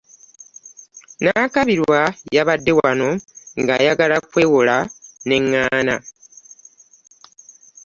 [1.23, 1.99] Nankabirwa
[2.35, 3.09] yabadde wano
[3.61, 4.75] ng'ayagala kwewola
[5.27, 5.95] ne ŋŋaana.